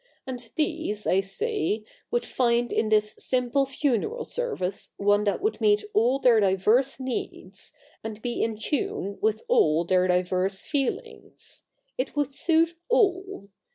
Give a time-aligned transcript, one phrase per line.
[0.25, 5.83] And these, I say, would find in this simple funeral service one that would meet
[5.93, 7.71] all their diverse needs,
[8.03, 11.65] and be in tune with all their diverse feelings.
[11.99, 13.49] It would suit all.